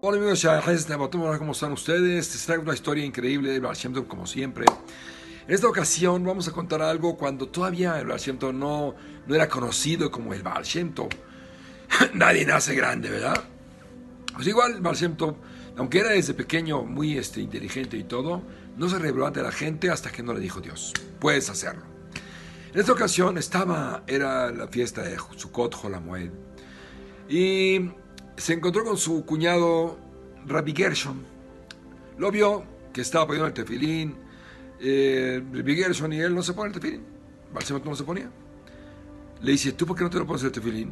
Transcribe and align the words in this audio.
Hola 0.00 0.16
amigos, 0.16 0.44
¿cómo 1.38 1.52
están 1.52 1.70
ustedes? 1.70 2.32
Les 2.32 2.46
traigo 2.46 2.64
una 2.64 2.74
historia 2.74 3.04
increíble 3.04 3.52
de 3.52 3.60
Baal 3.60 3.76
como 4.08 4.26
siempre. 4.26 4.64
En 5.46 5.54
esta 5.54 5.68
ocasión 5.68 6.24
vamos 6.24 6.48
a 6.48 6.52
contar 6.52 6.82
algo 6.82 7.16
cuando 7.16 7.48
todavía 7.48 8.00
el 8.00 8.06
Baal 8.06 8.20
no, 8.54 8.96
no 9.24 9.34
era 9.34 9.48
conocido 9.48 10.10
como 10.10 10.34
el 10.34 10.42
Baal 10.42 10.64
Nadie 12.14 12.44
nace 12.44 12.74
grande, 12.74 13.08
¿verdad? 13.08 13.44
Pues 14.34 14.48
igual 14.48 14.80
Baal 14.80 14.96
aunque 15.76 16.00
era 16.00 16.08
desde 16.08 16.34
pequeño 16.34 16.82
muy 16.82 17.18
este, 17.18 17.40
inteligente 17.40 17.96
y 17.96 18.02
todo, 18.02 18.42
no 18.76 18.88
se 18.88 18.98
reveló 18.98 19.28
ante 19.28 19.42
la 19.42 19.52
gente 19.52 19.90
hasta 19.90 20.10
que 20.10 20.24
no 20.24 20.34
le 20.34 20.40
dijo 20.40 20.60
Dios, 20.60 20.92
puedes 21.20 21.48
hacerlo. 21.50 21.95
En 22.76 22.80
esta 22.80 22.92
ocasión 22.92 23.38
estaba, 23.38 24.02
era 24.06 24.52
la 24.52 24.68
fiesta 24.68 25.00
de 25.00 25.16
Sukkot 25.16 25.74
Holamoed, 25.82 26.28
y 27.26 27.90
se 28.36 28.52
encontró 28.52 28.84
con 28.84 28.98
su 28.98 29.24
cuñado 29.24 29.98
Rabbi 30.46 30.74
Gershon. 30.76 31.24
Lo 32.18 32.30
vio 32.30 32.64
que 32.92 33.00
estaba 33.00 33.26
poniendo 33.28 33.46
el 33.46 33.54
tefilín. 33.54 34.18
Eh, 34.78 35.42
Rabbi 35.54 35.74
Gershon 35.74 36.12
y 36.12 36.20
él 36.20 36.34
no 36.34 36.42
se 36.42 36.52
ponen 36.52 36.74
el 36.74 36.78
tefilín. 36.78 37.06
Balsemot 37.54 37.82
no 37.82 37.96
se 37.96 38.04
ponía. 38.04 38.30
Le 39.40 39.52
dice, 39.52 39.72
¿tú 39.72 39.86
por 39.86 39.96
qué 39.96 40.04
no 40.04 40.10
te 40.10 40.18
lo 40.18 40.26
pones 40.26 40.42
el 40.42 40.52
tefilín? 40.52 40.90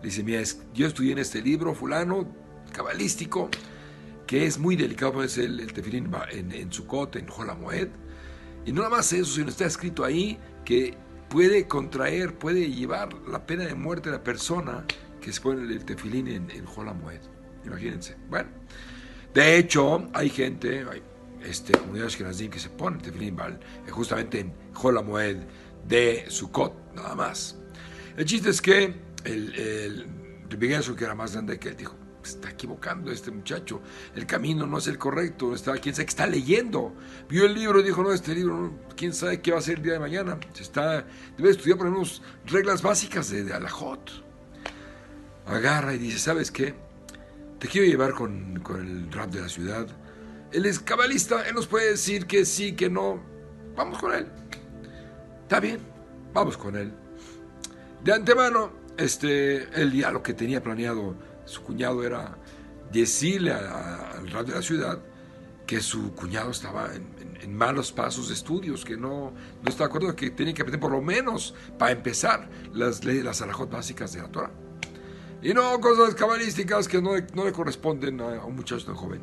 Le 0.00 0.08
dice, 0.08 0.22
mira, 0.22 0.42
yo 0.72 0.86
estudié 0.86 1.12
en 1.12 1.18
este 1.18 1.42
libro 1.42 1.74
fulano, 1.74 2.26
cabalístico, 2.72 3.50
que 4.26 4.46
es 4.46 4.58
muy 4.58 4.76
delicado 4.76 5.12
ponerse 5.12 5.44
el, 5.44 5.74
tefilín 5.74 6.10
en, 6.30 6.52
en 6.52 6.72
Sukkot, 6.72 7.16
en 7.16 7.26
Holamoed. 7.28 7.88
Y 8.64 8.72
no 8.72 8.80
nada 8.80 8.96
más 8.96 9.12
eso, 9.12 9.34
sino 9.34 9.50
está 9.50 9.66
escrito 9.66 10.06
ahí 10.06 10.38
que 10.64 10.96
puede 11.28 11.66
contraer, 11.66 12.34
puede 12.34 12.70
llevar 12.70 13.14
la 13.28 13.46
pena 13.46 13.64
de 13.64 13.74
muerte 13.74 14.08
a 14.08 14.12
la 14.12 14.24
persona 14.24 14.84
que 15.20 15.32
se 15.32 15.40
pone 15.40 15.62
el 15.72 15.84
tefilín 15.84 16.28
en, 16.28 16.50
en 16.50 16.64
Holamoed. 16.66 17.20
Imagínense. 17.64 18.16
Bueno, 18.28 18.48
de 19.34 19.58
hecho, 19.58 20.08
hay 20.12 20.30
gente, 20.30 20.84
hay 20.90 21.02
este, 21.44 21.72
comunidades 21.72 22.16
que 22.16 22.58
se 22.58 22.70
ponen 22.70 23.00
el 23.00 23.04
tefilín 23.04 23.36
eh, 23.38 23.90
justamente 23.90 24.40
en 24.40 24.52
Holamoed 24.74 25.36
de 25.86 26.24
Sukkot, 26.28 26.94
nada 26.94 27.14
más. 27.14 27.56
El 28.16 28.24
chiste 28.24 28.50
es 28.50 28.60
que 28.60 28.94
el, 29.24 29.54
el 29.54 30.06
que 30.96 31.04
era 31.04 31.14
más 31.14 31.32
grande 31.32 31.58
que 31.58 31.68
él, 31.68 31.76
dijo, 31.76 31.94
está 32.28 32.50
equivocando 32.50 33.10
este 33.10 33.30
muchacho, 33.30 33.80
el 34.14 34.26
camino 34.26 34.66
no 34.66 34.78
es 34.78 34.86
el 34.86 34.98
correcto, 34.98 35.54
está, 35.54 35.72
quién 35.78 35.94
sabe 35.94 36.06
que 36.06 36.10
está 36.10 36.26
leyendo, 36.26 36.94
vio 37.28 37.46
el 37.46 37.54
libro 37.54 37.80
y 37.80 37.84
dijo, 37.84 38.02
no, 38.02 38.12
este 38.12 38.34
libro, 38.34 38.72
quién 38.96 39.14
sabe 39.14 39.40
qué 39.40 39.52
va 39.52 39.58
a 39.58 39.62
ser 39.62 39.78
el 39.78 39.82
día 39.84 39.94
de 39.94 40.00
mañana, 40.00 40.38
se 40.52 40.62
está, 40.62 41.06
debe 41.36 41.50
estudiar 41.50 41.78
por 41.78 41.86
lo 41.86 41.92
menos 41.92 42.22
reglas 42.46 42.82
básicas 42.82 43.30
de, 43.30 43.44
de 43.44 43.54
Alajot 43.54 44.30
agarra 45.50 45.94
y 45.94 45.98
dice, 45.98 46.18
¿sabes 46.18 46.50
qué? 46.50 46.74
Te 47.58 47.68
quiero 47.68 47.86
llevar 47.86 48.14
con, 48.14 48.62
el 48.78 49.12
rap 49.12 49.30
de 49.30 49.40
la 49.40 49.48
ciudad. 49.48 49.86
Él 50.52 50.66
es 50.66 50.80
cabalista, 50.80 51.46
él 51.46 51.54
nos 51.54 51.66
puede 51.66 51.90
decir 51.90 52.26
que 52.26 52.44
sí, 52.44 52.72
que 52.72 52.88
no. 52.88 53.20
Vamos 53.76 53.98
con 53.98 54.12
él. 54.12 54.26
Está 55.42 55.60
bien, 55.60 55.80
vamos 56.32 56.56
con 56.56 56.76
él. 56.76 56.92
De 58.02 58.12
antemano, 58.12 58.72
este, 58.96 59.68
él 59.80 59.92
ya 59.92 60.10
lo 60.10 60.22
que 60.22 60.34
tenía 60.34 60.62
planeado 60.62 61.14
su 61.50 61.62
cuñado 61.62 62.04
era 62.04 62.36
decirle 62.92 63.52
al 63.52 64.30
rap 64.30 64.46
de 64.46 64.54
la 64.54 64.62
ciudad 64.62 65.00
que 65.66 65.80
su 65.80 66.14
cuñado 66.14 66.50
estaba 66.50 66.90
en, 66.94 67.54
malos 67.56 67.90
pasos 67.90 68.28
de 68.28 68.34
estudios, 68.34 68.84
que 68.84 68.96
no, 68.96 69.32
no 69.62 69.68
está 69.68 69.84
de 69.84 69.88
acuerdo, 69.88 70.14
que 70.14 70.30
tenía 70.30 70.52
que 70.54 70.62
aprender 70.62 70.80
por 70.80 70.92
lo 70.92 71.00
menos, 71.00 71.54
para 71.78 71.90
empezar, 71.90 72.48
las 72.72 73.04
leyes, 73.04 73.24
las 73.24 73.40
alajot 73.40 73.70
básicas 73.70 74.12
de 74.12 74.20
la 74.20 74.28
Torah. 74.28 74.50
Y 75.42 75.54
no 75.54 75.80
cosas 75.80 76.14
cabalísticas 76.14 76.86
que 76.86 77.00
no, 77.00 77.12
no 77.34 77.44
le 77.44 77.52
corresponden 77.52 78.20
a, 78.20 78.44
un 78.44 78.56
muchacho 78.56 78.84
tan 78.84 78.94
joven. 78.94 79.22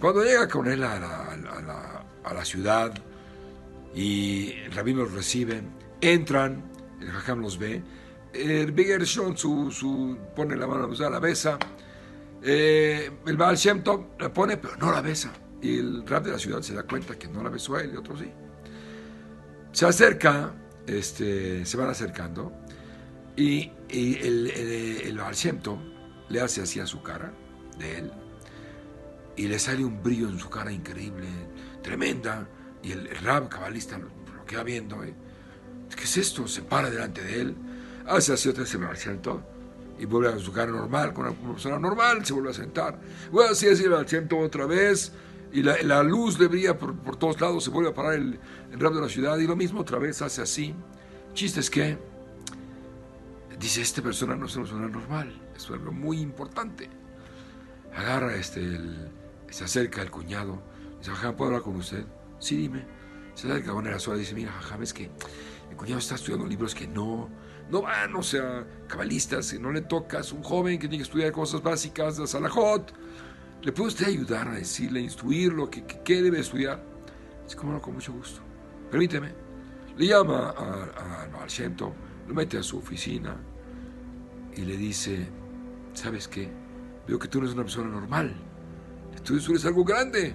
Cuando 0.00 0.24
llega 0.24 0.48
con 0.48 0.66
él 0.66 0.82
a 0.82 0.98
la, 0.98 2.04
a 2.24 2.34
la, 2.34 2.44
ciudad 2.44 2.92
y 3.94 4.52
el 4.64 4.72
rabino 4.72 5.02
los 5.02 5.12
recibe, 5.12 5.62
entran, 6.00 6.64
el 7.00 7.10
jajam 7.10 7.40
los 7.40 7.58
ve, 7.58 7.82
el 8.32 8.72
Bigger 8.72 9.06
su, 9.06 9.34
su, 9.70 10.18
pone 10.34 10.56
la 10.56 10.66
mano 10.66 10.88
a 10.92 11.10
la 11.10 11.18
besa, 11.18 11.58
eh, 12.42 13.10
el 13.26 13.36
Baal 13.36 13.56
Shem 13.56 13.82
la 14.18 14.32
pone, 14.32 14.56
pero 14.56 14.76
no 14.76 14.92
la 14.92 15.00
besa. 15.00 15.32
Y 15.60 15.78
el 15.78 16.06
rab 16.06 16.24
de 16.24 16.32
la 16.32 16.38
ciudad 16.38 16.60
se 16.60 16.74
da 16.74 16.82
cuenta 16.82 17.16
que 17.16 17.28
no 17.28 17.42
la 17.42 17.50
besó 17.50 17.76
a 17.76 17.82
él 17.82 17.92
y 17.94 17.96
otro 17.96 18.16
sí. 18.16 18.30
Se 19.70 19.86
acerca, 19.86 20.52
este, 20.86 21.64
se 21.64 21.76
van 21.76 21.88
acercando 21.88 22.52
y, 23.36 23.70
el, 23.88 24.50
el, 24.50 25.20
le 26.28 26.40
hace 26.40 26.62
así 26.62 26.80
a 26.80 26.86
su 26.86 27.02
cara 27.02 27.32
de 27.78 27.98
él 27.98 28.12
y 29.36 29.48
le 29.48 29.58
sale 29.58 29.84
un 29.84 30.02
brillo 30.02 30.28
en 30.28 30.38
su 30.38 30.48
cara 30.48 30.72
increíble, 30.72 31.26
tremenda. 31.82 32.48
Y 32.82 32.92
el, 32.92 33.08
rab 33.22 33.48
cabalista 33.48 33.98
lo, 33.98 34.08
queda 34.44 34.62
viendo. 34.62 35.02
¿eh? 35.04 35.14
¿Qué 35.96 36.04
es 36.04 36.16
esto? 36.16 36.46
Se 36.48 36.62
para 36.62 36.90
delante 36.90 37.22
de 37.22 37.40
él, 37.40 37.56
hace 38.06 38.32
así 38.32 38.48
otra 38.48 38.64
vez 38.64 38.74
el 38.74 39.20
y 39.98 40.04
vuelve 40.04 40.28
a 40.28 40.38
su 40.38 40.52
cara 40.52 40.72
normal, 40.72 41.12
con 41.12 41.26
una 41.26 41.52
persona 41.52 41.78
normal, 41.78 42.24
se 42.24 42.32
vuelve 42.32 42.50
a 42.50 42.54
sentar. 42.54 42.98
Vuelve 43.30 43.52
así 43.52 43.66
decir 43.66 43.86
el 43.86 44.34
otra 44.34 44.66
vez 44.66 45.12
y 45.52 45.62
la, 45.62 46.02
luz 46.02 46.38
le 46.40 46.48
brilla 46.48 46.76
por, 46.76 46.94
por, 46.96 47.16
todos 47.16 47.40
lados, 47.40 47.62
se 47.64 47.70
vuelve 47.70 47.90
a 47.90 47.94
parar 47.94 48.14
el, 48.14 48.38
el 48.72 48.80
rab 48.80 48.94
de 48.94 49.02
la 49.02 49.08
ciudad 49.08 49.38
y 49.38 49.46
lo 49.46 49.54
mismo 49.54 49.80
otra 49.80 49.98
vez 49.98 50.22
hace 50.22 50.42
así. 50.42 50.74
Chiste 51.34 51.60
es 51.60 51.70
que 51.70 51.98
dice, 53.60 53.80
esta 53.80 54.02
persona 54.02 54.34
no 54.34 54.46
es 54.46 54.56
una 54.56 54.64
persona 54.64 54.88
normal, 54.88 55.40
es 55.54 55.70
algo 55.70 55.92
muy 55.92 56.20
importante. 56.20 56.88
Agarra, 57.94 58.34
este, 58.34 58.80
se 59.50 59.64
acerca 59.64 60.02
el 60.02 60.10
cuñado, 60.10 60.62
dice, 60.98 61.12
¿puedo 61.36 61.50
hablar 61.50 61.62
con 61.62 61.76
usted? 61.76 62.04
Sí, 62.38 62.56
dime. 62.56 62.84
Se 63.34 63.46
acerca 63.46 63.72
con 63.72 63.86
el 63.86 63.94
y 63.94 64.18
dice, 64.18 64.34
mira, 64.34 64.52
jajam, 64.52 64.82
es 64.82 64.92
que 64.92 65.10
el 65.72 65.78
cuñado 65.78 65.98
está 65.98 66.16
estudiando 66.16 66.46
libros 66.46 66.74
que 66.74 66.86
no, 66.86 67.30
no 67.70 67.82
van, 67.82 68.14
o 68.14 68.22
sea, 68.22 68.66
cabalistas, 68.86 69.58
no 69.58 69.72
le 69.72 69.80
tocas, 69.80 70.30
un 70.32 70.42
joven 70.42 70.78
que 70.78 70.86
tiene 70.86 70.98
que 70.98 71.04
estudiar 71.04 71.32
cosas 71.32 71.62
básicas 71.62 72.18
de 72.18 72.26
Salahot. 72.26 72.92
¿Le 73.62 73.72
puede 73.72 73.88
usted 73.88 74.06
ayudar 74.06 74.48
a 74.48 74.52
decirle, 74.52 75.00
instruirlo, 75.00 75.70
qué 75.70 75.82
que, 75.82 76.22
debe 76.22 76.40
estudiar? 76.40 76.84
Dice, 77.44 77.56
cómo 77.56 77.72
no, 77.72 77.80
con 77.80 77.94
mucho 77.94 78.12
gusto. 78.12 78.42
Permíteme. 78.90 79.32
Le 79.96 80.06
llama 80.06 80.50
al 81.40 81.48
Shento, 81.48 81.94
lo 82.28 82.34
mete 82.34 82.58
a 82.58 82.62
su 82.62 82.76
oficina, 82.76 83.34
y 84.54 84.62
le 84.62 84.76
dice, 84.76 85.26
¿sabes 85.94 86.28
qué? 86.28 86.50
Veo 87.08 87.18
que 87.18 87.28
tú 87.28 87.38
no 87.38 87.44
eres 87.44 87.54
una 87.54 87.64
persona 87.64 87.88
normal. 87.88 88.34
Tú 89.24 89.36
eres 89.36 89.64
algo 89.64 89.84
grande. 89.84 90.34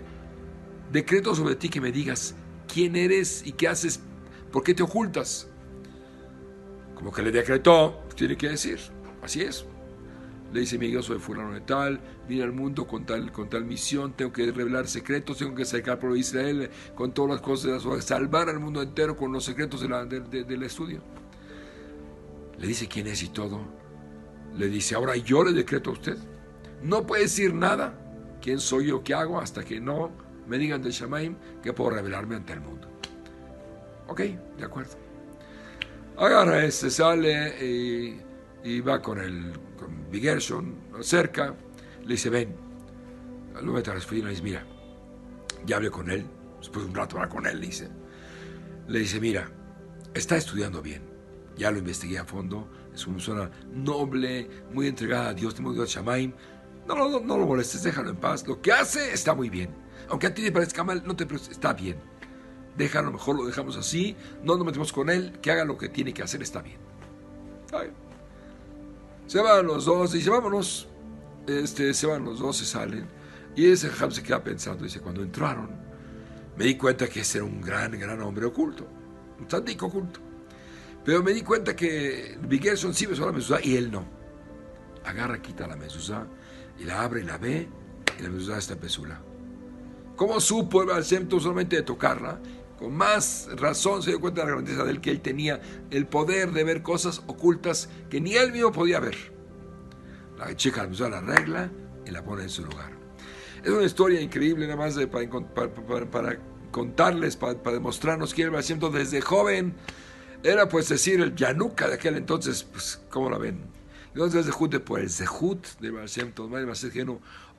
Decreto 0.92 1.36
sobre 1.36 1.56
ti 1.56 1.70
que 1.70 1.82
me 1.82 1.92
digas 1.92 2.34
quién 2.68 2.96
eres 2.96 3.46
y 3.46 3.52
qué 3.52 3.68
haces, 3.68 4.00
por 4.58 4.64
qué 4.64 4.74
te 4.74 4.82
ocultas. 4.82 5.48
Como 6.96 7.12
que 7.12 7.22
le 7.22 7.32
decretó, 7.32 8.02
tiene 8.16 8.36
que 8.36 8.50
decir, 8.50 8.80
así 9.22 9.42
es. 9.42 9.68
Le 10.52 10.62
dice, 10.62 10.80
Miguel, 10.80 11.04
soy 11.04 11.20
fulano 11.20 11.54
de 11.54 11.62
tal, 11.62 12.00
vine 12.28 12.42
al 12.42 12.54
mundo 12.54 12.88
con 12.88 13.06
tal, 13.06 13.32
con 13.32 13.52
tal 13.52 13.66
misión, 13.66 14.14
tengo 14.14 14.34
que 14.34 14.52
revelar 14.52 14.88
secretos, 14.88 15.38
tengo 15.38 15.54
que 15.54 15.64
sacar 15.64 16.00
por 16.00 16.18
Israel 16.18 16.72
con 16.96 17.14
todas 17.14 17.34
las 17.34 17.42
cosas, 17.42 17.84
de 17.84 18.02
salvar 18.02 18.50
al 18.50 18.60
mundo 18.60 18.82
entero 18.82 19.16
con 19.16 19.32
los 19.32 19.44
secretos 19.44 19.80
del 19.80 20.64
estudio. 20.64 21.04
Le 22.58 22.66
dice 22.66 22.88
quién 22.88 23.06
es 23.06 23.22
y 23.22 23.30
todo 23.30 23.62
le 24.56 24.70
dice, 24.70 24.96
ahora 24.96 25.16
yo 25.18 25.44
le 25.44 25.54
decreto 25.54 25.92
a 25.92 25.94
usted. 25.94 26.18
No 26.82 27.06
puede 27.06 27.22
decir 27.22 27.54
nada, 27.54 27.94
quién 28.42 28.60
soy 28.60 28.88
yo, 28.88 29.04
qué 29.04 29.14
hago, 29.14 29.40
hasta 29.40 29.64
que 29.64 29.80
no 29.80 30.10
me 30.48 30.58
digan 30.58 30.82
del 30.82 30.94
Shamaim 30.94 31.36
que 31.62 31.74
puedo 31.74 31.92
revelarme 31.92 32.38
ante 32.38 32.54
el 32.54 32.62
mundo. 32.62 32.97
Ok, 34.08 34.22
de 34.58 34.64
acuerdo. 34.64 34.96
Agarra 36.18 36.64
este, 36.64 36.90
sale 36.90 37.64
y, 38.64 38.82
va 38.82 39.02
con 39.02 39.20
el 39.20 39.54
con 39.78 40.10
Bigerson, 40.10 40.76
cerca, 41.02 41.56
le 42.04 42.14
dice, 42.14 42.30
ven, 42.30 42.56
lo 43.62 43.74
mete 43.74 43.92
a 43.92 43.94
la 43.94 44.00
y 44.12 44.22
le 44.22 44.30
dice, 44.32 44.42
mira, 44.42 44.66
ya 45.66 45.76
hablé 45.76 45.92
con 45.92 46.10
él, 46.10 46.26
después 46.58 46.86
de 46.86 46.90
un 46.90 46.96
rato 46.96 47.18
va 47.18 47.30
con 47.30 47.46
él, 47.46 47.60
le 47.60 47.68
dice, 47.68 47.90
le 48.88 49.00
dice, 49.00 49.20
mira, 49.20 49.50
está 50.14 50.38
estudiando 50.38 50.82
bien, 50.82 51.04
ya 51.56 51.70
lo 51.70 51.78
investigué 51.78 52.18
a 52.18 52.26
fondo, 52.26 52.68
es 52.98 53.06
una 53.06 53.18
persona 53.18 53.52
noble, 53.72 54.50
muy 54.74 54.88
entregada 54.88 55.30
a 55.30 55.34
Dios, 55.36 55.54
te 55.54 55.62
Dios 55.62 55.90
Shamaim. 55.90 56.34
No, 56.88 56.96
no, 56.96 57.20
no, 57.20 57.38
lo 57.38 57.46
molestes, 57.46 57.84
déjalo 57.84 58.10
en 58.10 58.16
paz. 58.16 58.48
Lo 58.48 58.60
que 58.62 58.72
hace 58.72 59.14
está 59.14 59.36
muy 59.36 59.50
bien. 59.50 59.70
Aunque 60.10 60.28
a 60.28 60.34
ti 60.34 60.42
te 60.42 60.52
parezca 60.52 60.84
mal, 60.84 61.04
no 61.06 61.16
te 61.16 61.28
está 61.52 61.74
bien. 61.74 61.98
Déjalo, 62.78 63.12
mejor 63.12 63.36
lo 63.36 63.46
dejamos 63.46 63.76
así, 63.76 64.16
no 64.44 64.56
nos 64.56 64.66
metemos 64.66 64.94
con 64.94 65.10
él, 65.10 65.34
que 65.42 65.52
haga 65.52 65.66
lo 65.66 65.78
que 65.78 65.90
tiene 65.90 66.14
que 66.14 66.22
hacer, 66.22 66.44
está 66.44 66.62
bien. 66.62 66.78
Se 69.26 69.42
van 69.42 69.66
los 69.66 69.86
dos, 69.86 70.14
dice, 70.14 70.30
vámonos. 70.30 70.88
Este, 71.48 71.94
se 71.94 72.08
van 72.08 72.24
los 72.24 72.40
dos, 72.40 72.58
se 72.58 72.66
salen. 72.66 73.08
Y 73.56 73.66
ese 73.66 73.90
Jam 73.90 74.12
se 74.12 74.22
queda 74.22 74.44
pensando, 74.44 74.84
dice, 74.84 75.00
cuando 75.00 75.24
entraron, 75.24 75.70
me 76.56 76.66
di 76.66 76.76
cuenta 76.76 77.08
que 77.08 77.22
ese 77.22 77.40
era 77.40 77.46
un 77.46 77.62
gran, 77.62 77.92
gran 78.00 78.22
hombre 78.22 78.46
oculto, 78.46 78.88
un 79.40 79.50
santico 79.50 79.88
oculto. 79.88 80.20
Pero 81.04 81.24
me 81.24 81.34
di 81.34 81.42
cuenta 81.42 81.76
que 81.76 82.38
Bigerson 82.42 82.94
sí 82.94 83.06
besó 83.06 83.26
la 83.26 83.32
mezuzá 83.32 83.60
y 83.64 83.76
él 83.76 83.90
no. 83.90 84.06
Agarra, 85.04 85.42
quita 85.42 85.66
la 85.66 85.76
mezuzá 85.76 86.28
y 86.78 86.84
la 86.84 87.02
abre 87.02 87.22
y 87.22 87.24
la 87.24 87.38
ve 87.38 87.68
y 88.20 88.22
la 88.22 88.30
mezuzá 88.30 88.58
está 88.58 88.76
pesula. 88.76 89.20
¿Cómo 90.16 90.40
supo 90.40 90.82
el 90.82 90.90
Baal 90.90 91.06
solamente 91.06 91.78
de 91.78 91.84
tocarla? 91.84 92.40
Con 92.78 92.96
más 92.96 93.50
razón 93.56 94.04
se 94.04 94.12
dio 94.12 94.20
cuenta 94.20 94.42
de 94.42 94.48
la 94.48 94.54
grandeza 94.54 94.84
del 94.84 95.02
que 95.02 95.10
él 95.10 95.22
tenía 95.22 95.60
el 95.90 96.06
poder 96.06 96.52
de 96.52 96.64
ver 96.64 96.84
cosas 96.84 97.24
ocultas 97.26 97.90
que 98.10 98.22
ni 98.22 98.36
él 98.36 98.52
mismo 98.52 98.72
podía 98.72 99.00
ver. 99.00 99.16
La 100.38 100.56
chica 100.56 100.88
la 100.88 101.10
la 101.10 101.22
regla 101.22 101.72
y 102.06 102.12
la 102.12 102.24
pone 102.24 102.44
en 102.44 102.50
su 102.50 102.64
lugar. 102.64 102.92
Es 103.64 103.72
una 103.72 103.84
historia 103.84 104.22
increíble, 104.22 104.68
nada 104.68 104.78
más 104.78 104.96
para, 105.08 105.28
contarles, 106.72 107.36
para, 107.36 107.56
demostrarnos 107.72 108.34
que 108.34 108.44
el 108.44 108.52
Baal 108.52 108.64
desde 108.94 109.22
joven 109.22 109.74
era 110.44 110.70
pues 110.70 110.88
decir 110.88 111.20
el 111.20 111.36
Yanuka 111.36 111.88
de 111.88 111.96
aquel 111.96 112.16
entonces, 112.16 112.64
pues, 112.64 113.02
¿cómo 113.10 113.30
la 113.32 113.40
ven? 113.40 113.60
Entonces, 114.14 114.46
Zehut 114.46 114.72
de 114.72 114.80
por 114.80 115.00
el 115.00 115.10
Zehut 115.10 115.66
de 115.80 115.92
Baal 115.92 116.08
Shem 116.08 116.32
Tov, 116.32 116.52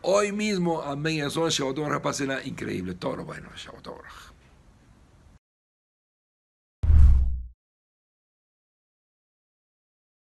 Hoy 0.02 0.30
mismo, 0.30 0.82
amén, 0.82 1.28
Shabbat 1.28 1.76
Baruch, 1.76 2.46
increíble, 2.46 2.94
todo 2.94 3.16
lo 3.16 3.24
bueno, 3.24 3.48
Shabbat 3.56 3.88